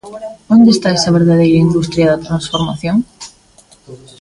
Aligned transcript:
¿Onde 0.55 0.69
está 0.75 0.89
esa 0.97 1.15
verdadeira 1.17 1.63
industria 1.67 2.05
da 2.09 2.23
transformación? 2.27 2.95